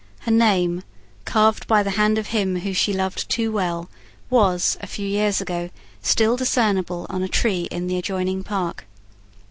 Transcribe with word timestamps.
Her 0.21 0.31
name, 0.31 0.81
carved 1.25 1.67
by 1.67 1.83
the 1.83 1.91
hand 1.91 2.17
of 2.17 2.29
him 2.33 2.61
whom 2.61 2.73
she 2.73 2.91
loved 2.91 3.29
too 3.29 3.51
well, 3.51 3.87
was, 4.31 4.75
a 4.81 4.87
few 4.87 5.05
years 5.07 5.39
ago, 5.39 5.69
still 6.01 6.35
discernible 6.35 7.05
on 7.11 7.21
a 7.21 7.27
tree 7.27 7.67
in 7.69 7.85
the 7.85 7.99
adjoining 7.99 8.43
park. 8.43 8.87